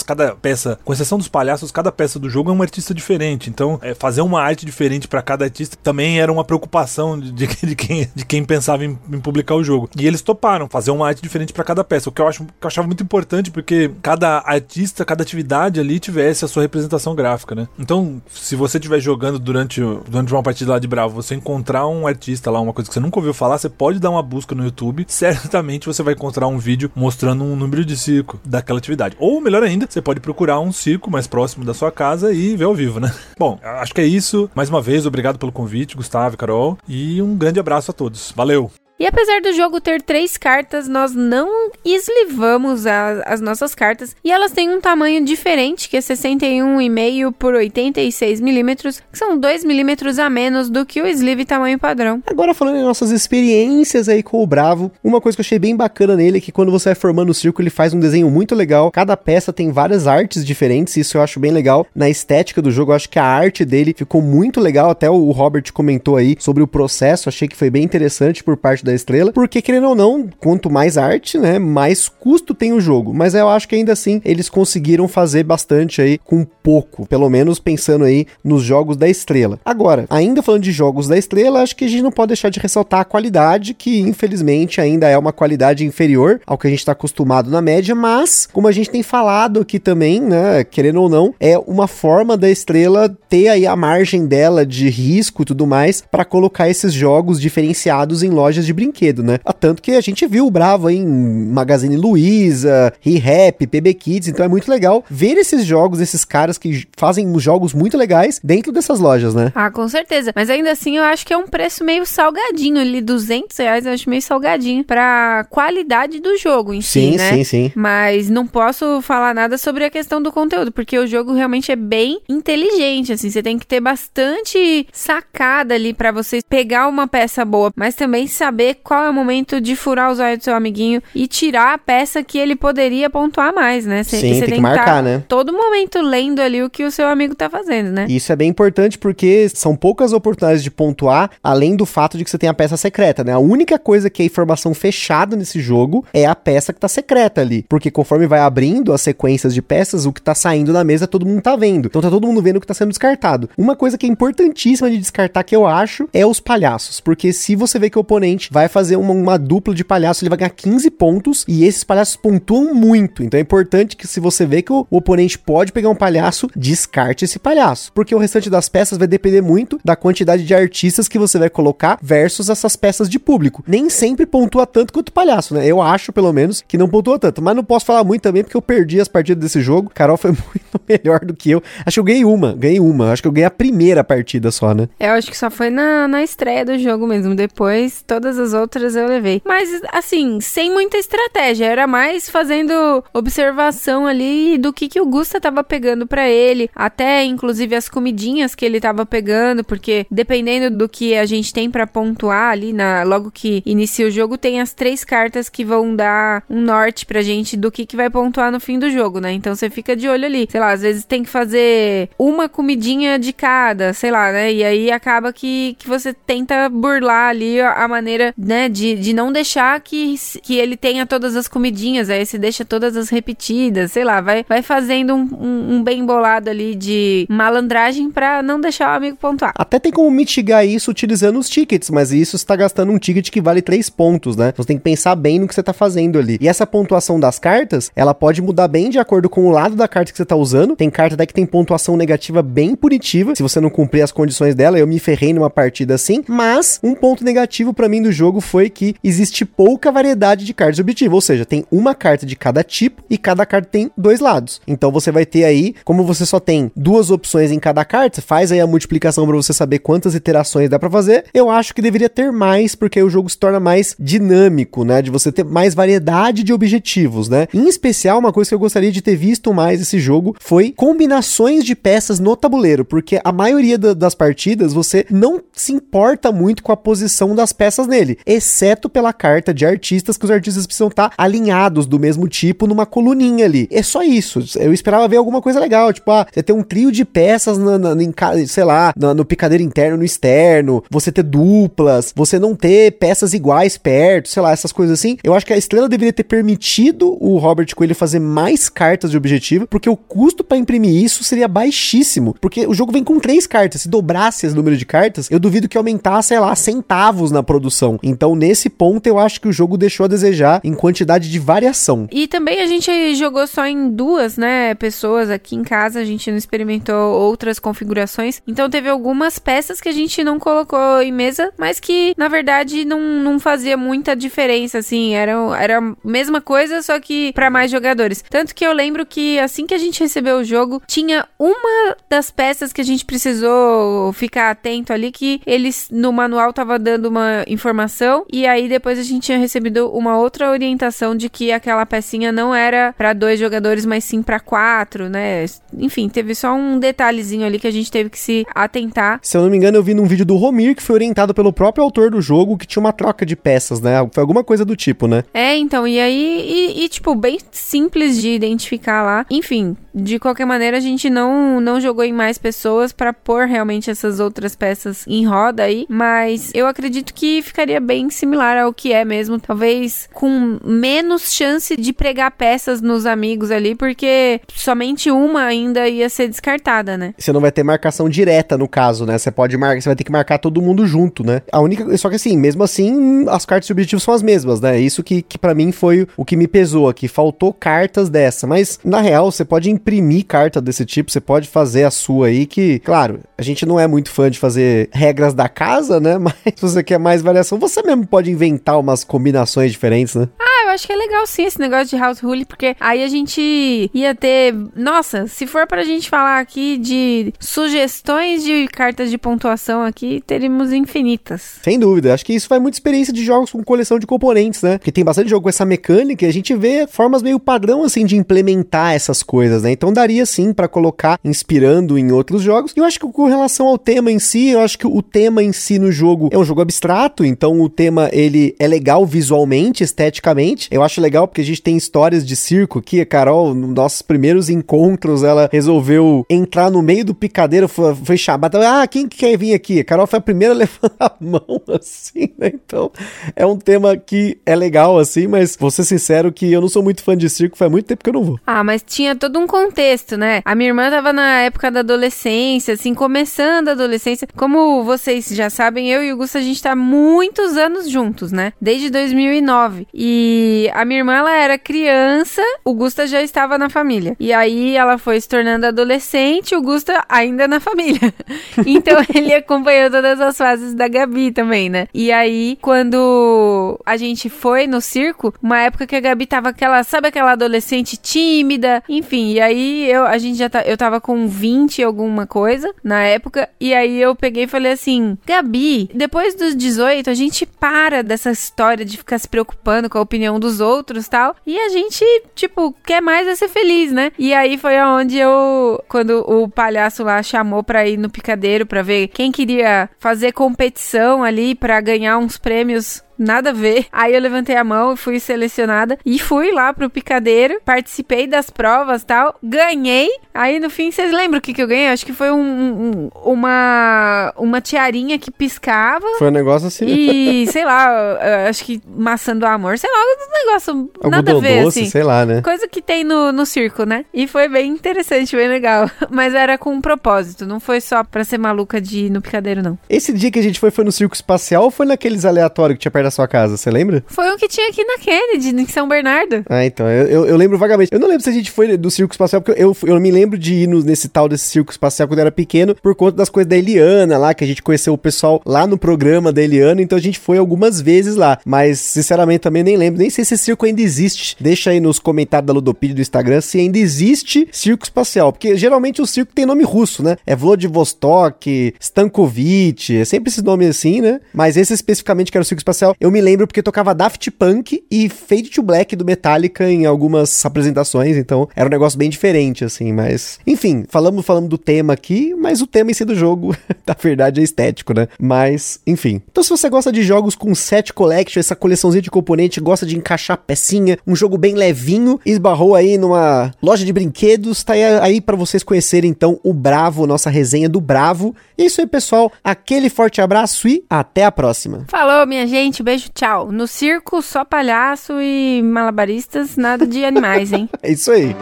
cada 0.07 0.35
peça, 0.35 0.79
com 0.85 0.93
exceção 0.93 1.19
dos 1.19 1.29
palhaços, 1.29 1.71
cada 1.71 1.91
peça 1.91 2.19
do 2.19 2.29
jogo 2.29 2.51
é 2.51 2.55
um 2.55 2.63
artista 2.63 2.95
diferente. 2.95 3.51
Então, 3.51 3.79
é, 3.83 3.95
fazer 3.95 4.21
uma 4.21 4.41
arte 4.41 4.65
diferente 4.67 5.09
para 5.09 5.23
cada 5.23 5.45
artista 5.45 5.77
também 5.83 6.21
era 6.21 6.33
uma 6.33 6.45
preocupação 6.45 7.19
de, 7.19 7.33
de, 7.33 7.47
de, 7.67 7.77
quem, 7.77 8.09
de 8.15 8.25
quem 8.25 8.45
pensava 8.45 8.85
em, 8.85 8.99
em, 9.11 9.21
publicar 9.21 9.55
o 9.55 9.65
jogo. 9.65 9.89
E 9.99 10.07
eles 10.07 10.23
toparam 10.23 10.69
fazer 10.69 10.91
uma 10.91 11.07
arte 11.07 11.23
diferente 11.23 11.53
para 11.53 11.65
cada 11.65 11.85
peça, 11.85 12.09
o 12.09 12.13
que 12.13 12.21
eu, 12.21 12.29
acho, 12.29 12.45
que 12.45 12.51
eu 12.63 12.69
achava 12.69 12.87
muito 12.87 13.03
importante, 13.03 13.51
porque 13.51 13.91
cada 14.03 14.39
artista, 14.39 15.05
cada 15.05 15.23
atividade 15.23 15.81
ali 15.81 15.99
tivesse 15.99 16.45
a 16.45 16.49
sua 16.49 16.63
representação 16.63 17.15
gráfica, 17.15 17.55
né? 17.55 17.69
Então, 17.79 18.23
se 18.31 18.57
você 18.57 18.79
estiver 18.79 19.01
jogando 19.15 19.39
durante, 19.39 19.81
durante 20.09 20.33
uma 20.33 20.43
partida 20.43 20.73
lá 20.73 20.79
de 20.79 20.89
Bravo, 20.89 21.15
você 21.15 21.37
encontrar 21.37 21.87
um 21.87 22.07
artista 22.07 22.51
lá, 22.51 22.61
uma 22.61 22.73
coisa 22.73 22.91
que 22.91 22.95
você 22.95 23.01
nunca 23.01 23.19
ouviu 23.19 23.33
falar, 23.33 23.59
você 23.59 23.69
pode 23.69 24.01
dar 24.01 24.11
uma 24.11 24.23
busca 24.23 24.55
no 24.55 24.65
YouTube, 24.65 25.05
certamente 25.09 25.87
você 25.87 26.03
vai 26.03 26.15
encontrar 26.15 26.49
um 26.49 26.59
vídeo 26.59 26.91
mostrando 26.95 27.45
um 27.45 27.55
número 27.55 27.85
de 27.85 27.97
circo 27.97 28.41
daquela 28.45 28.79
atividade. 28.79 29.17
Ou 29.19 29.41
melhor 29.41 29.63
ainda, 29.63 29.87
você 29.89 30.03
pode 30.03 30.21
procurar 30.21 30.59
um 30.61 30.73
circo 30.73 31.11
mais 31.11 31.27
próximo 31.27 31.65
da 31.65 31.73
sua 31.73 31.93
casa 31.93 32.33
e 32.33 32.57
ver 32.57 32.65
ao 32.65 32.75
vivo, 32.75 32.99
né? 32.99 33.15
Bom, 33.39 33.59
acho 33.63 33.95
que 33.95 34.01
é 34.01 34.07
isso. 34.07 34.51
Mais 34.55 34.69
uma 34.69 34.83
vez, 34.83 35.07
obrigado 35.07 35.39
pelo 35.39 35.53
convite, 35.53 35.97
Gustavo 35.97 36.35
e 36.35 36.39
Carol, 36.39 36.77
e 36.89 37.23
um 37.23 37.37
grande 37.37 37.61
abraço 37.61 37.91
a 37.91 37.95
todos. 37.95 38.33
Valeu! 38.35 38.71
E 38.99 39.07
apesar 39.07 39.41
do 39.41 39.53
jogo 39.53 39.81
ter 39.81 40.01
três 40.01 40.37
cartas, 40.37 40.87
nós 40.87 41.13
não 41.13 41.73
eslivamos 41.85 42.87
a, 42.87 43.23
as 43.27 43.41
nossas 43.41 43.75
cartas 43.75 44.15
e 44.23 44.31
elas 44.31 44.53
têm 44.53 44.71
um 44.71 44.81
tamanho 44.81 45.25
diferente, 45.25 45.89
que 45.89 45.97
é 45.97 46.01
61,5 46.01 47.35
por 47.37 47.55
86 47.55 48.41
milímetros, 48.41 49.03
que 49.11 49.19
são 49.19 49.37
2 49.37 49.65
milímetros 49.65 50.21
a 50.21 50.31
menos 50.31 50.71
do 50.71 50.87
que 50.87 51.03
o 51.03 51.09
sleeve 51.09 51.45
tamanho 51.45 51.77
padrão. 51.77 52.23
Agora 52.25 52.55
falando 52.55 52.77
em 52.77 52.85
nossas 52.85 53.11
experiências 53.11 54.09
aí 54.09 54.23
com 54.23 54.41
o 54.41 54.47
Bravo, 54.47 54.93
uma 55.03 55.21
coisa 55.21 55.35
que 55.35 55.41
eu 55.41 55.45
achei 55.45 55.59
bem 55.59 55.75
bacana 55.75 56.15
nele 56.15 56.39
é 56.39 56.41
que 56.41 56.53
quando 56.53 56.71
você 56.71 56.91
vai 56.91 56.95
formando 56.95 57.31
o 57.31 57.35
círculo, 57.35 57.65
ele 57.65 57.71
faz 57.71 57.93
um 57.93 58.01
desenho 58.01 58.31
muito 58.31 58.55
legal. 58.55 58.93
Cada 58.93 59.17
peça 59.17 59.53
tem 59.53 59.73
várias 59.73 60.07
artes 60.07 60.45
diferentes, 60.45 60.97
isso 60.97 61.17
eu 61.17 61.23
acho 61.23 61.41
bem 61.41 61.51
legal. 61.51 61.85
Na 61.93 62.09
estética 62.09 62.63
do 62.63 62.71
jogo, 62.71 62.93
eu 62.93 62.97
acho 62.97 63.11
que 63.11 63.19
a 63.19 63.25
arte 63.25 63.65
dele 63.65 63.93
ficou 63.97 64.23
muito 64.23 64.61
legal. 64.61 64.89
Até 64.89 65.11
o 65.11 65.33
Robert 65.33 65.73
comentou 65.73 66.17
aí 66.17 66.37
sobre 66.39 66.63
o 66.63 66.69
processo, 66.69 67.29
achei 67.29 67.49
que 67.49 67.57
foi 67.57 67.71
bem 67.71 67.83
interessante 67.83 68.45
por 68.45 68.57
parte 68.57 68.84
da 68.85 68.95
estrela, 68.95 69.33
porque 69.33 69.63
querendo 69.63 69.89
ou 69.89 69.95
não, 69.95 70.29
quanto 70.39 70.71
mais 70.71 70.97
arte, 70.99 71.39
né, 71.39 71.59
mais 71.59 72.09
custo 72.09 72.55
tem 72.55 72.73
o 72.73 72.81
jogo. 72.81 73.13
Mas 73.13 73.35
eu 73.35 73.49
acho 73.49 73.69
que 73.69 73.75
ainda 73.75 73.93
assim 73.93 74.21
eles 74.25 74.49
conseguiram 74.49 75.09
fazer 75.09 75.43
bastante 75.43 76.01
aí 76.01 76.19
com 76.19 76.45
pouco, 76.45 77.07
pelo 77.07 77.29
menos 77.29 77.59
pensando 77.59 78.05
aí 78.05 78.27
nos 78.43 78.63
jogos 78.63 78.97
da 78.97 79.09
estrela. 79.09 79.59
Agora, 79.65 80.07
ainda 80.09 80.43
falando 80.43 80.63
de 80.63 80.73
jogos 80.73 81.09
da 81.09 81.17
estrela, 81.17 81.63
acho 81.63 81.77
que 81.77 81.85
a 81.85 81.89
gente 81.89 82.03
não 82.03 82.13
pode 82.13 82.29
deixar 82.29 82.51
de 82.51 82.61
ressaltar 82.61 83.01
a 83.01 83.05
qualidade, 83.05 83.75
que 83.75 84.01
infelizmente 84.01 84.81
ainda 84.81 85.09
é 85.09 85.17
uma 85.17 85.33
qualidade 85.33 85.85
inferior 85.85 86.41
ao 86.47 86.59
que 86.59 86.67
a 86.67 86.71
gente 86.71 86.81
está 86.81 86.93
acostumado 86.93 87.51
na 87.51 87.63
média, 87.63 87.95
mas 87.95 88.49
como 88.53 88.69
a 88.69 88.73
gente 88.73 88.91
tem 88.91 89.03
falado 89.03 89.61
aqui 89.61 89.79
também, 89.79 90.21
né, 90.21 90.65
querendo 90.65 91.01
ou 91.01 91.09
não, 91.09 91.35
é 91.41 91.59
uma 91.59 91.87
forma 91.87 92.37
da 92.37 92.51
estrela 92.51 93.15
ter 93.29 93.49
aí 93.49 93.67
a 93.67 93.77
margem 93.77 94.27
dela 94.27 94.67
de 94.67 94.89
risco 94.89 95.43
e 95.43 95.45
tudo 95.45 95.67
mais 95.67 96.03
para 96.11 96.25
colocar 96.25 96.69
esses 96.69 96.93
jogos 96.93 97.41
diferenciados 97.41 98.23
em 98.23 98.31
lojas 98.31 98.67
de 98.67 98.73
brinquedo, 98.75 99.23
né? 99.23 99.39
A 99.45 99.53
tanto 99.53 99.81
que 99.81 99.93
a 99.93 100.01
gente 100.01 100.27
viu 100.27 100.47
o 100.47 100.51
Bravo 100.51 100.91
em 100.91 101.07
Magazine 101.07 101.97
Luiza, 101.97 102.93
ReHap, 103.01 103.67
PB 103.67 103.95
Kids, 103.95 104.29
então 104.29 104.45
é 104.45 104.49
muito 104.49 104.71
legal 104.71 105.05
ver 105.09 105.37
esses 105.37 105.65
jogos, 105.65 106.01
esses 106.01 106.25
caras 106.25 106.59
que 106.59 106.87
fazem 106.97 107.39
jogos 107.39 107.73
muito 107.73 107.97
legais 107.97 108.41
dentro 108.43 108.73
dessas 108.73 109.01
lojas, 109.01 109.35
né? 109.35 109.53
Ah, 109.55 109.71
com 109.71 109.89
certeza. 109.89 110.33
Mas 110.35 110.51
ainda 110.51 110.73
assim 110.73 110.97
eu 110.97 111.05
acho 111.05 111.27
que 111.27 111.33
é 111.33 111.37
um 111.37 111.47
preço 111.47 111.85
meio 111.85 112.05
salgadinho 112.05 112.81
ali, 112.81 113.01
200 113.01 113.57
reais 113.57 113.87
eu 113.87 113.93
acho 113.93 114.11
meio 114.11 114.23
salgadinho 114.23 114.85
pra 114.85 115.47
qualidade 115.51 116.21
do 116.21 116.37
jogo 116.37 116.73
em 116.73 116.81
sim, 116.81 117.13
si, 117.13 117.19
né? 117.19 117.37
Sim, 117.37 117.45
sim, 117.45 117.73
Mas 117.75 118.29
não 118.29 118.47
posso 118.47 119.01
falar 119.03 119.35
nada 119.35 119.57
sobre 119.59 119.85
a 119.85 119.91
questão 119.91 120.21
do 120.21 120.33
conteúdo, 120.33 120.73
porque 120.73 120.99
o 120.99 121.07
jogo 121.07 121.33
realmente 121.33 121.71
é 121.71 121.77
bem 121.77 122.21
inteligente, 122.29 123.13
assim, 123.13 123.31
você 123.31 123.43
tem 123.43 123.59
que 123.59 123.67
ter 123.67 123.81
bastante 123.81 124.87
sacada 124.93 125.75
ali 125.75 125.93
para 125.93 126.11
você 126.11 126.41
pegar 126.49 126.89
uma 126.89 127.07
peça 127.07 127.45
boa, 127.45 127.73
mas 127.77 127.95
também 127.95 128.27
saber 128.27 128.64
saber 128.65 128.77
qual 128.83 129.05
é 129.05 129.11
o 129.11 129.13
momento 129.13 129.61
de 129.61 129.77
furar 129.77 130.11
os 130.11 130.19
olhos 130.19 130.39
do 130.39 130.45
seu 130.45 130.55
amiguinho 130.55 131.03
e 131.15 131.27
tirar 131.27 131.75
a 131.75 131.79
peça 131.79 132.23
que 132.23 132.39
ele 132.39 132.57
poderia 132.57 133.11
pontuar 133.11 133.55
mais, 133.55 133.85
né? 133.85 134.03
Cê, 134.03 134.17
Sim, 134.17 134.31
tem, 134.31 134.41
tem 134.41 134.55
que 134.55 134.61
marcar, 134.61 135.03
né? 135.03 135.23
Todo 135.29 135.53
momento 135.53 136.01
lendo 136.01 136.41
ali 136.41 136.63
o 136.63 136.71
que 136.71 136.85
o 136.85 136.91
seu 136.91 137.07
amigo 137.07 137.35
tá 137.35 137.51
fazendo, 137.51 137.91
né? 137.91 138.07
Isso 138.09 138.33
é 138.33 138.37
bem 138.37 138.49
importante 138.49 138.99
porque 138.99 139.49
são 139.51 139.77
poucas 139.77 140.13
oportunidades 140.13 140.63
de 140.63 140.71
pontuar, 140.71 141.31
além 141.43 141.77
do 141.77 141.85
fato 141.85 142.17
de 142.17 142.25
que 142.25 142.31
você 142.31 142.39
tem 142.39 142.49
a 142.49 142.55
peça 142.55 142.77
secreta, 142.77 143.23
né? 143.23 143.33
A 143.33 143.39
única 143.39 143.79
coisa 143.79 144.09
que 144.09 144.23
é 144.23 144.27
informação 144.27 144.73
fechada 144.73 145.37
nesse 145.37 145.61
jogo 145.61 146.05
é 146.13 146.25
a 146.25 146.35
peça 146.35 146.73
que 146.73 146.81
tá 146.81 146.89
secreta 146.89 147.41
ali. 147.41 147.65
Porque 147.69 147.91
conforme 147.91 148.27
vai 148.27 148.41
abrindo 148.41 148.93
as 148.93 149.03
sequências 149.03 149.53
de 149.53 149.61
peças, 149.61 150.07
o 150.07 150.13
que 150.13 150.23
tá 150.23 150.35
saindo 150.35 150.73
da 150.73 150.85
mesa 150.85 151.07
todo 151.07 151.27
mundo 151.27 151.43
tá 151.43 151.57
vendo. 151.57 151.87
Então 151.87 152.01
tá 152.01 152.11
todo 152.11 152.27
mundo 152.27 152.43
vendo 152.43 152.57
o 152.57 152.61
que 152.61 152.67
tá 152.67 152.75
sendo 152.75 152.89
descartado. 152.89 153.51
Uma 153.59 153.77
coisa 153.77 153.99
que 153.99 154.07
é 154.07 154.09
importantíssima 154.09 154.91
de 154.91 154.99
descartar 154.99 155.43
que 155.43 155.55
eu 155.55 155.67
acho 155.67 156.09
é 156.13 156.25
os 156.25 156.41
palhaços. 156.41 157.01
Porque 157.01 157.33
se 157.33 157.55
você 157.55 157.79
vê 157.79 157.91
que 157.91 157.99
o 157.99 158.01
oponente 158.01 158.51
vai 158.55 158.69
fazer 158.69 158.95
uma, 158.95 159.13
uma 159.13 159.37
dupla 159.37 159.75
de 159.75 159.85
palhaço, 159.85 160.23
ele 160.23 160.29
vai 160.29 160.39
ganhar 160.39 160.51
15 160.51 160.89
pontos 160.93 161.45
e 161.49 161.65
esses 161.65 161.83
palhaços 161.83 162.15
pontuam 162.15 162.73
muito. 162.73 163.25
Então 163.25 163.37
é 163.37 163.41
importante 163.41 163.97
que 163.97 164.07
se 164.07 164.21
você 164.21 164.47
vê 164.47 164.63
que 164.63 164.73
o, 164.73 164.87
o 164.89 164.99
oponente 164.99 165.37
pode 165.37 165.73
pegar 165.73 165.91
um 165.91 165.95
palhaço, 165.97 166.49
descarte 166.55 167.25
esse 167.25 167.41
palhaço, 167.41 167.93
porque 167.93 168.15
o 168.15 168.19
restante 168.19 168.49
das 168.49 168.69
peças 168.69 168.97
vai 168.97 169.09
depender 169.09 169.41
muito 169.41 169.81
da 169.85 169.97
quantidade 169.97 170.45
de 170.45 170.55
artistas 170.55 171.09
que 171.09 171.19
você 171.19 171.37
vai 171.37 171.51
colocar 171.51 171.99
versus 172.01 172.49
essas 172.49 172.77
peças 172.77 173.09
de 173.09 173.19
público. 173.19 173.65
Nem 173.67 173.91
sempre 173.91 174.25
pontua 174.25 174.65
tanto 174.67 174.93
quanto 174.93 175.09
o 175.09 175.13
palhaço, 175.13 175.53
né? 175.53 175.67
Eu 175.67 175.83
acho, 175.83 176.13
pelo 176.13 176.33
menos, 176.33 176.63
que 176.63 176.79
não 176.79 176.89
pontua 176.89 177.19
tanto, 177.19 177.43
mas 177.43 177.57
não 177.57 177.65
posso 177.65 177.85
falar 177.85 178.05
muito 178.05 178.23
também 178.23 178.45
porque 178.45 178.57
eu 178.57 178.63
perdi 178.63 179.01
as 179.01 179.09
partidas 179.09 179.43
desse 179.43 179.61
jogo. 179.61 179.91
Carol 179.93 180.17
foi 180.17 180.31
muito 180.55 180.81
melhor 180.89 181.25
do 181.25 181.35
que 181.35 181.51
eu. 181.51 181.61
Acho 181.85 181.95
que 181.95 182.01
eu 182.01 182.05
ganhei 182.05 182.25
uma, 182.25 182.55
ganhei 182.55 182.79
uma. 182.79 183.11
Acho 183.11 183.23
que 183.23 183.27
eu 183.27 183.33
ganhei 183.33 183.47
a 183.47 183.51
primeira 183.51 184.05
partida 184.05 184.53
só, 184.53 184.73
né? 184.73 184.89
Eu 185.01 185.11
acho 185.11 185.29
que 185.29 185.37
só 185.37 185.51
foi 185.51 185.71
na, 185.71 186.07
na 186.07 186.23
estreia 186.23 186.65
do 186.65 186.79
jogo 186.79 187.05
mesmo. 187.07 187.35
Depois, 187.35 188.05
todas 188.07 188.39
as 188.39 188.44
outras 188.53 188.97
eu 188.97 189.07
levei. 189.07 189.41
Mas, 189.45 189.81
assim, 189.93 190.41
sem 190.41 190.71
muita 190.71 190.99
estratégia. 190.99 191.67
Era 191.67 191.87
mais 191.87 192.29
fazendo 192.29 193.03
observação 193.13 194.07
ali 194.07 194.59
do 194.59 194.73
que, 194.73 194.89
que 194.89 195.01
o 195.01 195.07
Gusta 195.07 195.41
tava 195.41 195.63
pegando 195.65 196.07
para 196.07 196.29
ele. 196.29 196.69
Até, 196.75 197.25
inclusive, 197.25 197.75
as 197.75 197.89
comidinhas 197.89 198.55
que 198.55 198.65
ele 198.65 198.81
tava 198.81 199.07
pegando. 199.07 199.65
Porque, 199.65 200.07
dependendo 200.11 200.77
do 200.77 200.89
que 200.89 201.17
a 201.17 201.25
gente 201.25 201.53
tem 201.53 201.71
para 201.71 201.87
pontuar 201.87 202.51
ali, 202.51 202.73
na, 202.73 203.03
logo 203.05 203.31
que 203.31 203.63
inicia 203.65 204.07
o 204.07 204.11
jogo, 204.11 204.37
tem 204.37 204.61
as 204.61 204.73
três 204.73 205.05
cartas 205.05 205.49
que 205.49 205.65
vão 205.65 205.95
dar 205.95 206.43
um 206.51 206.61
norte 206.61 207.07
pra 207.07 207.23
gente 207.23 207.57
do 207.57 207.71
que, 207.71 207.87
que 207.87 207.97
vai 207.97 208.11
pontuar 208.11 208.51
no 208.51 208.61
fim 208.61 208.79
do 208.79 208.91
jogo, 208.91 209.21
né? 209.21 209.33
Então 209.33 209.55
você 209.55 209.71
fica 209.71 209.95
de 209.95 210.09
olho 210.09 210.27
ali. 210.27 210.49
Sei 210.51 210.61
lá, 210.61 210.73
às 210.73 210.83
vezes 210.83 211.05
tem 211.05 211.23
que 211.23 211.31
fazer 211.31 212.11
uma 212.19 212.49
comidinha 212.49 213.19
de 213.19 213.33
cada, 213.33 213.93
sei 213.93 214.11
lá, 214.11 214.33
né? 214.33 214.53
E 214.53 214.65
aí 214.65 214.91
acaba 214.91 215.33
que, 215.33 215.77
que 215.79 215.89
você 215.89 216.13
tenta 216.13 216.69
burlar 216.69 217.31
ali 217.31 217.61
a 217.61 217.87
maneira, 217.87 218.34
né, 218.37 218.69
de, 218.69 218.95
de 218.97 219.13
não 219.13 219.33
deixar 219.33 219.81
que, 219.81 220.15
que 220.43 220.57
ele 220.57 220.77
tenha 220.77 221.07
todas 221.07 221.37
as 221.37 221.49
comidinhas, 221.49 222.11
aí 222.11 222.25
você 222.25 222.39
deixa 222.39 222.65
todas 222.65 222.97
as 222.97 223.09
repetidas, 223.09 223.93
sei 223.93 224.05
lá, 224.05 224.21
vai, 224.21 224.45
vai 224.49 224.63
fazendo 224.63 225.15
um, 225.15 225.29
um, 225.41 225.75
um 225.75 225.83
bem 225.83 226.05
bolado 226.05 226.51
ali 226.51 226.75
de 226.75 227.27
malandragem 227.29 228.11
para 228.11 228.43
não 228.43 228.61
deixar 228.61 228.93
o 228.93 228.97
amigo 228.97 229.17
pontuar. 229.17 229.53
Até 229.57 229.79
tem 229.79 229.93
como 229.93 230.11
mitigar 230.11 230.67
isso 230.67 230.91
utilizando 230.91 231.39
os 231.39 231.49
tickets, 231.49 231.91
mas 231.91 232.13
isso 232.13 232.37
está 232.37 232.57
gastando 232.57 232.93
um 232.93 232.99
ticket 232.99 233.31
que 233.31 233.41
vale 233.41 233.63
3 233.63 233.89
pontos, 233.91 234.37
né? 234.37 234.49
Então 234.49 234.63
você 234.63 234.69
tem 234.69 234.77
que 234.77 234.83
pensar 234.83 235.15
bem 235.15 235.39
no 235.39 235.49
que 235.49 235.55
você 235.55 235.63
tá 235.63 235.73
fazendo 235.73 236.19
ali. 236.19 236.39
E 236.41 236.49
essa 236.49 236.67
pontuação 236.67 237.19
das 237.19 237.39
cartas, 237.39 237.91
ela 237.95 238.15
pode 238.15 238.43
mudar 238.43 238.69
bem 238.69 238.91
de 238.91 238.99
acordo 238.99 239.29
com 239.29 239.47
o 239.47 239.51
lado 239.51 239.77
da 239.77 239.87
carta 239.87 240.11
que 240.11 240.19
você 240.19 240.25
tá 240.25 240.37
usando. 240.37 240.77
Tem 240.77 240.91
carta 240.91 241.15
até 241.15 241.27
que 241.27 241.35
tem 241.35 241.47
pontuação 241.47 241.97
negativa 241.97 242.43
bem 242.43 242.75
punitiva, 242.75 243.35
se 243.35 243.43
você 243.43 243.61
não 243.61 243.71
cumprir 243.71 244.03
as 244.03 244.13
condições 244.13 244.55
dela. 244.55 244.79
Eu 244.79 244.87
me 244.87 244.99
ferrei 244.99 245.33
numa 245.33 245.51
partida 245.51 245.95
assim, 245.95 246.25
mas 246.27 246.81
um 246.83 246.95
ponto 246.95 247.25
negativo 247.25 247.73
para 247.73 247.89
mim 247.89 248.03
do 248.03 248.13
jogo 248.13 248.24
foi 248.41 248.71
que 248.71 248.95
existe 249.03 249.45
pouca 249.45 249.91
variedade 249.91 250.45
de 250.45 250.55
cartas 250.55 250.77
de 250.77 250.83
objetivo, 250.83 251.15
ou 251.15 251.21
seja, 251.21 251.45
tem 251.45 251.65
uma 251.71 251.95
carta 251.95 252.27
de 252.27 252.37
cada 252.37 252.63
tipo 252.63 253.03
e 253.09 253.17
cada 253.19 253.47
carta 253.47 253.69
tem 253.71 253.91
dois 253.97 254.21
lados. 254.21 254.61
Então 254.67 254.91
você 254.91 255.11
vai 255.11 255.25
ter 255.27 255.45
aí, 255.45 255.75
como 255.85 256.05
você 256.05 256.27
só 256.27 256.41
tem 256.41 256.71
duas 256.77 257.11
opções 257.11 257.51
em 257.51 257.59
cada 257.59 257.85
carta, 257.85 258.21
faz 258.21 258.53
aí 258.53 258.61
a 258.61 258.67
multiplicação 258.67 259.27
para 259.27 259.37
você 259.37 259.53
saber 259.53 259.79
quantas 259.79 260.15
iterações 260.15 260.69
dá 260.69 260.79
para 260.79 260.91
fazer. 260.91 261.25
Eu 261.33 261.51
acho 261.51 261.75
que 261.75 261.83
deveria 261.83 262.09
ter 262.09 262.31
mais, 262.33 262.75
porque 262.75 263.03
o 263.03 263.11
jogo 263.11 263.29
se 263.29 263.39
torna 263.39 263.61
mais 263.61 263.95
dinâmico, 263.99 264.85
né? 264.85 265.03
De 265.03 265.11
você 265.11 265.31
ter 265.31 265.45
mais 265.45 265.75
variedade 265.75 266.43
de 266.43 266.53
objetivos, 266.53 267.29
né? 267.29 267.47
Em 267.53 267.69
especial, 267.69 268.19
uma 268.19 268.33
coisa 268.33 268.49
que 268.49 268.55
eu 268.55 268.59
gostaria 268.59 268.93
de 268.93 269.03
ter 269.03 269.17
visto 269.17 269.53
mais 269.53 269.81
esse 269.81 269.99
jogo 269.99 270.37
foi 270.41 270.73
combinações 270.77 271.65
de 271.65 271.75
peças 271.75 272.19
no 272.19 272.37
tabuleiro, 272.37 272.85
porque 272.85 273.21
a 273.23 273.33
maioria 273.33 273.79
da, 273.79 273.95
das 273.95 274.15
partidas 274.15 274.73
você 274.73 275.07
não 275.11 275.43
se 275.53 275.73
importa 275.73 276.33
muito 276.33 276.63
com 276.63 276.73
a 276.73 276.77
posição 276.77 277.35
das 277.35 277.53
peças 277.53 277.87
nele, 277.87 278.14
exceto 278.27 278.89
pela 278.89 279.13
carta 279.13 279.53
de 279.53 279.65
artistas 279.65 280.17
que 280.17 280.25
os 280.25 280.31
artistas 280.31 280.67
precisam 280.67 280.89
estar 280.89 281.11
tá 281.11 281.15
alinhados 281.17 281.87
do 281.87 281.99
mesmo 281.99 282.29
tipo 282.29 282.67
numa 282.67 282.87
coluninha 282.87 283.45
ali. 283.45 283.69
É 283.71 283.83
só 283.83 284.03
isso. 284.03 284.45
Eu 284.57 284.73
esperava 284.73 285.09
ver 285.09 285.17
alguma 285.17 285.41
coisa 285.41 285.61
legal, 285.61 285.93
tipo, 285.93 286.11
ah, 286.11 286.27
você 286.33 286.43
ter 286.43 286.53
um 286.53 286.63
trio 286.63 286.91
de 286.91 287.05
peças 287.05 287.59
na, 287.59 287.79
na, 287.79 288.03
em, 288.03 288.13
sei 288.47 288.65
lá, 288.65 288.93
no, 288.97 289.15
no 289.15 289.25
picadeiro 289.25 289.63
interno, 289.63 289.97
no 289.97 290.05
externo, 290.05 290.83
você 290.91 291.11
ter 291.11 291.23
duplas, 291.23 292.13
você 292.15 292.39
não 292.39 292.55
ter 292.55 292.93
peças 292.93 293.35
iguais 293.35 293.77
perto, 293.77 294.29
sei 294.29 294.43
lá, 294.43 294.53
essas 294.53 294.73
coisas 294.73 294.99
assim. 294.99 295.19
Eu 295.23 295.35
acho 295.35 295.47
que 295.47 295.53
a 295.53 295.57
estrela 295.57 295.89
deveria 295.89 296.13
ter 296.13 296.25
permitido 296.25 297.17
o 297.21 297.39
Robert 297.39 297.75
Coelho 297.75 297.95
fazer 297.95 298.19
mais 298.19 298.69
cartas 298.69 299.11
de 299.11 299.17
objetivo, 299.17 299.67
porque 299.67 299.89
o 299.89 299.97
custo 299.97 300.45
para 300.45 300.57
imprimir 300.57 301.03
isso 301.03 301.25
seria 301.25 301.49
baixíssimo, 301.49 302.35
porque 302.41 302.67
o 302.67 302.75
jogo 302.75 302.93
vem 302.93 303.05
com 303.05 303.19
três 303.19 303.47
cartas. 303.47 303.83
Se 303.83 303.89
dobrasse 303.89 304.47
esse 304.47 304.55
número 304.55 304.77
de 304.77 304.87
cartas, 304.87 305.31
eu 305.31 305.39
duvido 305.39 305.69
que 305.69 305.77
aumentasse, 305.77 306.29
sei 306.29 306.41
lá, 306.41 306.55
centavos 306.55 307.31
na 307.31 307.43
produção. 307.43 307.94
Então, 308.03 308.35
nesse 308.35 308.69
ponto, 308.69 309.07
eu 309.07 309.19
acho 309.19 309.41
que 309.41 309.49
o 309.49 309.53
jogo 309.53 309.77
deixou 309.77 310.05
a 310.05 310.09
desejar 310.09 310.61
em 310.65 310.75
quantidade 310.75 311.31
de 311.31 311.39
variação. 311.39 312.09
E 312.11 312.27
também 312.27 312.61
a 312.61 312.67
gente 312.67 313.15
jogou 313.15 313.47
só 313.47 313.67
em 313.67 313.91
duas, 313.91 314.37
né, 314.37 314.75
pessoas 314.75 315.31
aqui 315.31 315.57
em 315.57 315.63
casa, 315.63 316.01
a 316.01 316.05
gente 316.05 316.31
não 316.31 316.39
experimentou 316.39 317.13
outras 317.15 317.59
configurações. 317.59 318.41
Então, 318.47 318.69
teve 318.71 318.89
algumas 318.89 319.39
peças 319.39 319.81
que 319.81 319.89
a 319.89 319.93
gente 319.93 320.23
não 320.25 320.39
colocou 320.39 321.01
em 321.03 321.13
mesa, 321.13 321.53
mas 321.59 321.81
que, 321.81 322.15
na 322.17 322.29
verdade, 322.29 322.85
não, 322.85 323.01
não 323.01 323.39
fazia 323.39 323.77
muita 323.77 324.17
diferença, 324.17 324.79
assim. 324.79 325.15
Era, 325.15 325.33
era 325.59 325.79
a 325.79 325.95
mesma 326.05 326.41
coisa, 326.41 326.83
só 326.83 326.99
que 327.01 327.33
para 327.33 327.51
mais 327.51 327.71
jogadores. 327.71 328.25
Tanto 328.29 328.55
que 328.55 328.65
eu 328.65 328.73
lembro 328.73 329.07
que 329.07 329.39
assim 329.39 329.67
que 329.67 329.75
a 329.75 329.79
gente 329.79 330.01
recebeu 330.01 330.39
o 330.39 330.45
jogo, 330.45 330.83
tinha 330.87 331.27
uma 331.39 331.97
das 332.09 332.31
peças 332.31 332.73
que 332.73 332.81
a 332.81 332.85
gente 332.85 333.05
precisou 333.05 334.13
ficar 334.13 334.51
atento 334.51 334.93
ali, 334.93 335.11
que 335.11 335.41
eles 335.47 335.89
no 335.91 336.13
manual 336.13 336.53
tava 336.53 336.79
dando 336.79 337.07
uma 337.07 337.45
informação, 337.47 337.84
e 338.33 338.47
aí 338.47 338.69
depois 338.69 338.99
a 338.99 339.03
gente 339.03 339.25
tinha 339.25 339.39
recebido 339.39 339.91
uma 339.91 340.19
outra 340.19 340.51
orientação 340.51 341.17
de 341.17 341.29
que 341.29 341.53
aquela 341.53 341.85
pecinha 341.87 342.33
não 342.33 342.55
era 342.55 342.95
para 342.97 343.13
dois 343.13 343.39
jogadores, 343.39 343.85
mas 343.85 344.05
sim 344.05 344.23
para 344.23 344.41
quatro, 344.41 345.09
né? 345.09 345.45
Enfim, 345.77 346.09
teve 346.09 346.35
só 346.35 346.55
um 346.55 346.79
detalhezinho 346.79 347.47
ali 347.47 347.59
que 347.59 347.67
a 347.67 347.71
gente 347.71 347.91
teve 347.91 348.11
que 348.11 348.19
se 348.19 348.47
atentar. 348.55 349.19
Se 349.23 349.37
eu 349.37 349.43
não 349.43 349.51
me 349.51 349.57
engano, 349.57 349.77
eu 349.79 349.83
vi 349.83 349.95
num 349.95 350.07
vídeo 350.07 350.25
do 350.25 350.37
Romir 350.37 350.75
que 350.75 350.83
foi 350.83 350.95
orientado 350.95 351.35
pelo 351.35 351.53
próprio 351.53 351.85
autor 351.85 352.11
do 352.11 352.21
jogo 352.21 352.57
que 352.57 352.67
tinha 352.67 352.81
uma 352.81 352.93
troca 352.93 353.25
de 353.25 353.37
peças, 353.37 353.81
né? 353.81 353.95
Foi 354.13 354.21
alguma 354.21 354.45
coisa 354.45 354.65
do 354.65 354.77
tipo, 354.77 355.07
né? 355.07 355.25
É, 355.33 355.57
então, 355.57 355.87
e 355.87 355.99
aí, 356.01 356.75
e, 356.75 356.85
e 356.85 356.89
tipo, 356.89 357.15
bem 357.15 357.39
simples 357.51 358.21
de 358.21 358.31
identificar 358.31 359.03
lá. 359.03 359.27
Enfim, 359.31 359.77
de 359.95 360.19
qualquer 360.19 360.45
maneira, 360.45 360.79
a 360.79 360.81
gente 360.81 361.09
não, 361.09 361.61
não 361.61 361.81
jogou 361.81 362.05
em 362.05 362.13
mais 362.13 362.37
pessoas 362.37 362.93
para 362.93 363.13
pôr 363.13 363.47
realmente 363.47 363.91
essas 363.91 364.19
outras 364.19 364.57
peças 364.57 365.05
em 365.07 365.25
roda 365.25 365.63
aí, 365.63 365.87
mas 365.89 366.51
eu 366.53 366.67
acredito 366.67 367.15
que 367.15 367.41
ficaria 367.43 367.81
bem 367.81 368.11
similar 368.11 368.59
ao 368.59 368.73
que 368.73 368.93
é 368.93 369.05
mesmo, 369.05 369.39
talvez 369.39 370.09
com 370.13 370.59
menos 370.65 371.33
chance 371.33 371.77
de 371.77 371.93
pregar 371.93 372.31
peças 372.33 372.81
nos 372.81 373.07
amigos 373.07 373.51
ali, 373.51 373.75
porque 373.75 374.41
somente 374.53 375.11
uma 375.11 375.45
ainda 375.45 375.89
ia 375.89 376.09
ser 376.09 376.29
descartada, 376.29 376.97
né? 376.97 377.15
Você 377.17 377.33
não 377.33 377.41
vai 377.41 377.53
ter 377.53 377.63
marcação 377.63 378.09
direta 378.09 378.59
no 378.59 378.67
caso, 378.67 379.07
né? 379.07 379.17
Você 379.17 379.31
pode 379.31 379.57
marcar, 379.57 379.81
você 379.81 379.89
vai 379.89 379.97
ter 379.97 380.05
que 380.05 380.13
marcar 380.13 380.39
todo 380.39 380.61
mundo 380.61 380.87
junto, 380.87 381.25
né? 381.25 381.43
A 381.53 381.61
única, 381.61 381.97
só 381.97 382.09
que 382.09 382.17
assim, 382.17 382.37
mesmo 382.37 382.65
assim, 382.65 383.27
as 383.29 383.47
cartas 383.47 383.67
de 383.67 383.73
objetivo 383.73 384.01
são 384.01 384.13
as 384.13 384.23
mesmas, 384.23 384.61
né? 384.61 384.79
Isso 384.79 385.03
que, 385.03 385.23
que 385.23 385.39
para 385.39 385.55
mim 385.55 385.71
foi 385.71 386.07
o 386.17 386.25
que 386.25 386.37
me 386.37 386.49
pesou 386.49 386.89
aqui, 386.89 387.07
faltou 387.07 387.53
cartas 387.53 388.09
dessa, 388.09 388.47
mas 388.47 388.81
na 388.85 389.01
real 389.01 389.31
você 389.31 389.45
pode 389.45 389.71
imprimir 389.85 390.25
carta 390.25 390.63
desse 390.63 390.87
tipo, 390.87 391.11
você 391.11 391.21
pode 391.21 391.47
fazer 391.47 391.85
a 391.85 391.91
sua 391.91 392.29
aí, 392.29 392.47
que, 392.47 392.79
claro, 392.79 393.21
a 393.37 393.43
gente 393.43 393.67
não 393.67 393.79
é 393.79 393.87
muito 393.87 394.11
fã 394.11 394.31
de 394.31 394.39
fazer 394.39 394.89
regras 394.93 395.35
da 395.35 395.47
casa, 395.49 396.01
né? 396.01 396.17
Mas 396.19 396.35
se 396.57 396.63
você 396.63 396.83
quer 396.83 396.99
mais 396.99 397.21
variação, 397.21 397.59
você 397.59 397.83
mesmo 397.83 398.07
pode 398.07 398.31
inventar 398.31 398.81
umas 398.81 399.05
combinações 399.05 399.71
diferentes, 399.71 400.15
né? 400.15 400.29
Ah, 400.41 400.54
acho 400.75 400.87
que 400.87 400.93
é 400.93 400.97
legal 400.97 401.27
sim 401.27 401.45
esse 401.45 401.59
negócio 401.59 401.89
de 401.89 401.97
house 401.97 402.21
rule, 402.21 402.45
porque 402.45 402.77
aí 402.79 403.03
a 403.03 403.09
gente 403.09 403.91
ia 403.93 404.15
ter. 404.15 404.55
Nossa, 404.75 405.27
se 405.27 405.47
for 405.47 405.67
pra 405.67 405.85
gente 405.85 406.09
falar 406.09 406.41
aqui 406.41 406.77
de 406.79 407.33
sugestões 407.41 408.43
de 408.43 408.69
cartas 408.69 409.11
de 409.11 409.19
pontuação 409.19 409.83
aqui, 409.83 410.23
teríamos 410.27 410.73
infinitas. 410.73 411.59
Sem 411.63 411.79
dúvida, 411.79 412.13
acho 412.13 412.25
que 412.25 412.35
isso 412.35 412.49
vai 412.49 412.59
muita 412.59 412.77
experiência 412.77 413.13
de 413.13 413.25
jogos 413.25 413.51
com 413.51 413.63
coleção 413.63 413.99
de 413.99 414.07
componentes, 414.07 414.63
né? 414.63 414.79
Porque 414.79 414.93
tem 414.93 415.05
bastante 415.05 415.31
jogo 415.31 415.45
com 415.45 415.49
essa 415.49 415.65
mecânica 415.65 416.25
e 416.25 416.29
a 416.29 416.33
gente 416.33 416.55
vê 416.55 416.87
formas 416.87 417.23
meio 417.23 417.39
padrão 417.39 417.85
assim 417.85 418.05
de 418.05 418.17
implementar 418.17 418.95
essas 418.95 419.23
coisas, 419.23 419.63
né? 419.63 419.73
Então 419.73 419.93
daria 419.93 420.27
sim 420.27 420.53
para 420.53 420.69
colocar 420.69 421.19
inspirando 421.25 421.99
em 421.99 422.13
outros 422.13 422.43
jogos. 422.43 422.73
E 422.77 422.81
eu 422.81 422.85
acho 422.85 422.99
que 422.99 423.07
com 423.07 423.27
relação 423.27 423.67
ao 423.67 423.79
tema 423.79 424.11
em 424.11 424.19
si, 424.19 424.49
eu 424.49 424.61
acho 424.61 424.79
que 424.79 424.87
o 424.87 425.03
tema 425.03 425.43
em 425.43 425.53
si 425.53 425.79
no 425.79 425.91
jogo 425.93 426.29
é 426.33 426.39
um 426.39 426.45
jogo 426.45 426.61
abstrato, 426.61 427.25
então 427.25 427.61
o 427.61 427.69
tema 427.69 428.09
ele 428.13 428.55
é 428.59 428.67
legal 428.67 429.05
visualmente, 429.07 429.85
esteticamente. 429.85 430.64
Eu 430.71 430.83
acho 430.83 431.01
legal 431.01 431.27
porque 431.27 431.41
a 431.41 431.45
gente 431.45 431.63
tem 431.63 431.77
histórias 431.77 432.25
de 432.27 432.37
circo 432.37 432.79
aqui, 432.79 433.01
a 433.01 433.07
Carol, 433.07 433.55
nos 433.55 433.71
nossos 433.71 434.03
primeiros 434.03 434.49
encontros, 434.49 435.23
ela 435.23 435.49
resolveu 435.53 436.25
entrar 436.29 436.71
no 436.71 436.83
meio 436.83 437.05
do 437.05 437.15
picadeiro, 437.15 437.69
foi, 437.69 437.95
foi 437.95 438.17
chamada, 438.17 438.83
ah, 438.83 438.87
quem 438.87 439.09
que 439.09 439.19
quer 439.19 439.37
vir 439.37 439.55
aqui? 439.55 439.81
A 439.81 439.85
Carol 439.85 440.07
foi 440.07 440.19
a 440.19 440.23
primeira 440.23 440.55
a 440.55 440.57
levantar 440.59 440.95
a 441.01 441.17
mão, 441.21 441.63
assim, 441.69 442.33
né? 442.39 442.53
Então, 442.55 442.91
é 443.35 443.45
um 443.47 443.57
tema 443.57 443.97
que 443.97 444.39
é 444.45 444.55
legal, 444.55 444.99
assim, 444.99 445.27
mas 445.27 445.57
vou 445.57 445.71
ser 445.71 445.85
sincero 445.85 446.33
que 446.33 446.53
eu 446.53 446.61
não 446.61 446.69
sou 446.69 446.83
muito 446.83 447.03
fã 447.03 447.17
de 447.17 447.29
circo, 447.29 447.57
faz 447.57 447.71
muito 447.71 447.87
tempo 447.87 448.03
que 448.03 448.11
eu 448.11 448.15
não 448.15 448.25
vou. 448.25 448.41
Ah, 448.47 448.65
mas 448.65 448.83
tinha 448.87 449.15
todo 449.15 449.39
um 449.39 449.47
contexto, 449.47 450.17
né? 450.17 450.43
A 450.45 450.55
minha 450.55 450.71
irmã 450.71 450.91
tava 450.91 451.13
na 451.13 451.41
época 451.41 451.71
da 451.71 451.81
adolescência, 451.81 452.75
assim, 452.75 452.95
começando 452.95 453.69
a 453.69 453.73
adolescência. 453.73 454.29
Como 454.37 454.85
vocês 454.85 455.29
já 455.29 455.51
sabem, 455.51 455.91
eu 455.91 456.03
e 456.03 456.13
o 456.13 456.17
Gusto, 456.17 456.39
a 456.39 456.41
gente 456.41 456.63
tá 456.63 456.75
muitos 456.77 457.57
anos 457.57 457.89
juntos, 457.89 458.33
né? 458.33 458.53
Desde 458.61 458.91
2009. 458.91 459.87
E 459.93 460.54
a 460.73 460.85
minha 460.85 461.01
irmã, 461.01 461.15
ela 461.15 461.35
era 461.35 461.59
criança, 461.59 462.43
o 462.65 462.75
Gusta 462.75 463.07
já 463.07 463.23
estava 463.23 463.59
na 463.59 463.69
família. 463.69 464.17
E 464.19 464.33
aí 464.33 464.77
ela 464.77 464.99
foi 464.99 465.21
se 465.21 465.29
tornando 465.29 465.67
adolescente, 465.67 466.55
o 466.55 466.63
Gusta 466.63 467.05
ainda 467.09 467.47
na 467.49 467.61
família. 467.61 468.13
então 468.67 468.99
ele 469.15 469.35
acompanhou 469.35 469.91
todas 469.91 470.21
as 470.21 470.37
fases 470.37 470.75
da 470.75 470.89
Gabi 470.89 471.31
também, 471.33 471.69
né? 471.69 471.89
E 471.95 472.13
aí, 472.13 472.59
quando 472.61 473.81
a 473.85 473.97
gente 473.97 474.29
foi 474.29 474.67
no 474.67 474.81
circo, 474.81 475.35
uma 475.43 475.61
época 475.61 475.87
que 475.87 475.97
a 475.97 476.01
Gabi 476.01 476.27
tava 476.27 476.51
aquela, 476.51 476.83
sabe 476.83 477.09
aquela 477.09 477.33
adolescente 477.33 477.97
tímida, 477.97 478.83
enfim, 478.89 479.33
e 479.33 479.41
aí 479.41 479.91
eu, 479.91 480.05
a 480.05 480.19
gente 480.19 480.39
já 480.39 480.49
tá, 480.49 480.63
eu 480.63 480.77
tava 480.77 481.01
com 481.01 481.27
20 481.27 481.83
alguma 481.83 482.27
coisa 482.27 482.73
na 482.83 483.03
época, 483.03 483.49
e 483.61 483.75
aí 483.75 484.01
eu 484.01 484.15
peguei 484.15 484.45
e 484.45 484.49
falei 484.49 484.73
assim: 484.73 485.17
Gabi, 485.27 485.91
depois 485.95 486.35
dos 486.35 486.57
18, 486.57 487.11
a 487.11 487.15
gente 487.15 487.47
para 487.47 488.03
dessa 488.03 488.31
história 488.31 488.85
de 488.85 488.97
ficar 488.97 489.19
se 489.19 489.29
preocupando 489.29 489.89
com 489.89 489.99
a 489.99 490.03
opinião 490.03 490.39
dos 490.45 490.61
outros 490.61 491.09
tal, 491.09 491.35
e 491.47 491.59
a 491.59 491.69
gente, 491.71 492.05
tipo, 492.35 492.75
quer 492.85 493.01
mais 493.01 493.27
é 493.27 493.35
ser 493.35 493.49
feliz, 493.49 493.91
né? 493.91 494.13
E 494.19 494.35
aí 494.35 494.59
foi 494.59 494.77
aonde 494.77 495.19
eu, 495.19 495.83
quando 495.89 496.21
o 496.31 496.49
palhaço 496.49 497.03
lá 497.03 497.23
chamou 497.23 497.63
pra 497.63 497.89
ir 497.89 497.97
no 497.97 498.11
picadeiro 498.11 498.67
pra 498.67 498.83
ver 498.83 499.09
quem 499.09 499.33
queria 499.33 499.89
fazer 499.99 500.33
competição 500.33 501.25
ali 501.25 501.55
pra 501.55 501.81
ganhar 501.81 502.19
uns 502.19 502.37
prêmios 502.37 503.03
nada 503.19 503.51
a 503.51 503.53
ver. 503.53 503.87
Aí 503.93 504.15
eu 504.15 504.21
levantei 504.21 504.57
a 504.57 504.65
mão 504.65 504.95
e 504.95 504.97
fui 504.97 505.21
selecionada 505.21 505.99
e 506.05 506.19
fui 506.19 506.53
lá 506.53 506.73
pro 506.73 506.91
picadeiro, 506.91 507.61
participei 507.65 508.27
das 508.27 508.51
provas 508.51 509.05
tal, 509.05 509.35
ganhei. 509.43 510.09
Aí 510.33 510.59
no 510.59 510.69
fim, 510.71 510.91
vocês 510.91 511.13
lembram 511.13 511.39
o 511.39 511.41
que, 511.41 511.53
que 511.53 511.63
eu 511.63 511.69
ganhei? 511.69 511.89
Acho 511.89 512.05
que 512.05 512.13
foi 512.13 512.31
um, 512.31 512.41
um, 512.41 513.11
uma, 513.25 514.33
uma 514.37 514.61
tiarinha 514.61 515.19
que 515.19 515.31
piscava. 515.31 516.07
Foi 516.19 516.29
um 516.29 516.33
negócio 516.33 516.69
assim. 516.69 516.87
E, 516.87 517.47
sei 517.49 517.65
lá, 517.65 518.49
acho 518.49 518.65
que 518.65 518.81
maçã 518.87 519.37
do 519.37 519.47
amor, 519.47 519.79
sei 519.79 519.91
lá, 519.91 519.99
um 519.99 520.47
negócio 520.47 520.91
nada 521.09 521.33
a 521.33 521.41
ver, 521.41 521.65
doce, 521.65 521.81
assim. 521.81 521.91
sei 521.91 522.03
lá, 522.03 522.27
né? 522.27 522.43
Coisa 522.43 522.67
que 522.67 522.83
tem 522.83 523.05
no, 523.05 523.33
no 523.33 523.47
circo, 523.47 523.85
né? 523.85 524.05
E 524.13 524.27
foi 524.27 524.49
bem 524.49 524.71
interessante, 524.71 525.37
bem 525.37 525.49
legal. 525.49 525.91
Mas 526.11 526.35
era 526.35 526.59
com 526.59 526.73
um 526.73 526.81
propósito, 526.81 527.47
não 527.47 527.61
foi 527.61 527.81
só 527.81 528.03
pra 528.03 528.25
ser 528.25 528.39
maluca 528.39 528.81
de 528.81 529.07
ir 529.07 529.11
no 529.11 529.23
picadeiro, 529.23 529.63
não. 529.63 529.79
Esse 529.89 530.13
dia 530.13 530.31
que 530.31 530.39
a 530.39 530.43
gente 530.43 530.59
foi, 530.59 530.71
foi 530.71 530.85
no 530.85 530.93
circo 530.93 531.15
espacial 531.15 531.65
ou 531.65 531.71
foi 531.71 531.87
naqueles 531.87 532.25
aleatórios 532.25 532.77
que 532.77 532.83
tinha 532.83 532.93
perto 532.93 533.04
da 533.05 533.11
sua 533.11 533.29
casa, 533.29 533.57
você 533.57 533.71
lembra? 533.71 534.03
Foi 534.07 534.31
um 534.33 534.37
que 534.37 534.49
tinha 534.49 534.69
aqui 534.69 534.85
na 534.85 534.99
Kennedy, 534.99 535.51
em 535.51 535.67
São 535.67 535.89
Bernardo. 535.89 536.45
Ah, 536.49 536.65
então, 536.65 536.89
eu, 536.89 537.07
eu, 537.07 537.27
eu 537.27 537.37
lembro 537.37 537.59
vagamente. 537.59 537.93
Eu 537.93 538.01
não 538.01 538.09
lembro 538.09 538.23
se 538.23 538.31
a 538.31 538.33
gente 538.33 538.51
foi 538.51 538.77
do 538.77 538.91
circo 538.91 539.13
espacial, 539.13 539.41
porque 539.41 539.61
eu, 539.61 539.77
eu 539.85 540.01
me 540.01 540.11
lembro 540.11 540.39
de 540.39 540.55
ir 540.55 540.67
no, 540.67 540.83
nesse 540.83 541.09
tal 541.09 541.29
desse 541.29 541.45
circo 541.45 541.71
espacial 541.71 542.09
quando 542.09 542.19
eu 542.19 542.23
era 542.23 542.33
pequeno, 542.33 542.75
por 542.75 542.95
conta 542.95 543.17
das 543.17 543.29
coisas 543.29 543.49
da 543.49 543.57
Eliana 543.57 544.19
lá, 544.19 544.35
que 544.35 544.45
a 544.45 544.47
gente 544.47 544.63
conheceu 544.63 544.93
o 544.93 544.99
pessoal 544.99 545.41
lá 545.45 545.67
no 545.67 545.79
programa 545.79 546.33
da 546.33 546.43
Eliana, 546.43 546.83
então 546.83 546.97
a 546.97 547.01
gente 547.01 547.19
foi 547.19 547.39
algumas 547.39 547.81
vezes 547.81 548.17
lá. 548.17 548.39
Mas, 548.45 548.81
sinceramente, 548.81 549.41
também 549.41 549.63
nem 549.63 549.77
lembro, 549.77 550.01
nem 550.01 550.11
sei 550.11 550.25
se 550.25 550.35
esse 550.35 550.45
circo 550.45 550.67
ainda 550.67 550.81
existe. 550.81 551.37
Deixa 551.41 551.71
aí 551.71 551.81
nos 551.81 551.99
comentários 551.99 552.47
da 552.47 552.53
Ludopedia 552.53 552.97
do 552.97 553.01
Instagram 553.03 553.41
se 553.41 553.59
ainda 553.59 553.79
existe 553.79 554.49
circo 554.51 554.85
espacial, 554.85 555.33
porque 555.33 555.57
geralmente 555.57 556.01
o 556.01 556.07
circo 556.07 556.33
tem 556.35 556.47
nome 556.47 556.65
russo, 556.65 557.03
né? 557.03 557.17
É 557.27 557.37
Vladivostok, 557.37 558.75
Stankovic, 558.81 559.97
é 559.97 560.05
sempre 560.05 560.31
esses 560.31 560.43
nomes 560.43 560.69
assim, 560.69 561.01
né? 561.01 561.21
Mas 561.33 561.57
esse 561.57 561.73
especificamente 561.73 562.31
que 562.31 562.39
era 562.39 562.43
o 562.43 562.45
circo 562.45 562.61
espacial, 562.61 562.94
eu 563.01 563.11
me 563.11 563.21
lembro 563.21 563.47
porque 563.47 563.63
tocava 563.63 563.95
Daft 563.95 564.31
Punk 564.31 564.85
e 564.91 565.09
Fade 565.09 565.51
to 565.51 565.63
Black 565.63 565.95
do 565.97 566.05
Metallica 566.05 566.71
em 566.71 566.87
algumas 566.87 567.45
apresentações, 567.45 568.17
então 568.17 568.49
era 568.55 568.67
um 568.67 568.71
negócio 568.71 568.99
bem 568.99 569.11
diferente, 569.11 569.65
assim, 569.65 569.93
mas... 569.93 570.39
Enfim, 570.47 570.85
falamos, 570.89 571.25
falamos 571.25 571.49
do 571.49 571.59
tema 571.59 571.93
aqui, 571.93 572.35
mas 572.35 572.61
o 572.61 572.67
tema 572.67 572.91
em 572.91 572.95
si 572.95 573.05
do 573.05 573.15
jogo, 573.15 573.57
na 573.87 573.97
verdade, 574.01 574.41
é 574.41 574.45
estético, 574.45 574.95
né? 574.95 575.09
Mas, 575.19 575.81
enfim. 575.87 576.23
Então 576.31 576.43
se 576.43 576.51
você 576.51 576.69
gosta 576.69 576.91
de 576.91 577.03
jogos 577.03 577.35
com 577.35 577.55
set 577.55 577.93
collection, 577.93 578.41
essa 578.41 578.57
coleçãozinha 578.57 579.03
de 579.03 579.11
componente, 579.11 579.61
gosta 579.61 579.85
de 579.85 579.97
encaixar 579.97 580.39
pecinha, 580.39 580.99
um 581.07 581.17
jogo 581.17 581.37
bem 581.37 581.55
levinho, 581.55 582.21
esbarrou 582.25 582.75
aí 582.75 582.97
numa 582.99 583.53
loja 583.63 583.85
de 583.85 583.93
brinquedos, 583.93 584.63
tá 584.63 584.75
aí, 584.75 584.85
aí 584.85 585.21
para 585.21 585.37
vocês 585.37 585.63
conhecerem 585.63 586.11
então 586.11 586.39
o 586.43 586.53
Bravo, 586.53 587.07
nossa 587.07 587.29
resenha 587.29 587.69
do 587.69 587.81
Bravo. 587.81 588.35
E 588.57 588.63
é 588.63 588.67
isso 588.67 588.81
aí, 588.81 588.87
pessoal. 588.87 589.33
Aquele 589.43 589.91
forte 589.91 590.21
abraço 590.21 590.69
e 590.69 590.85
até 590.89 591.25
a 591.25 591.33
próxima. 591.33 591.85
Falou, 591.89 592.25
minha 592.27 592.47
gente. 592.47 592.84
Beijo, 592.85 593.09
tchau. 593.15 593.51
No 593.51 593.67
circo, 593.67 594.21
só 594.21 594.45
palhaço 594.45 595.15
e 595.19 595.63
malabaristas, 595.63 596.55
nada 596.55 596.87
de 596.87 597.03
animais, 597.03 597.51
hein? 597.51 597.67
é 597.83 597.93
isso 597.93 598.13
aí. 598.13 598.37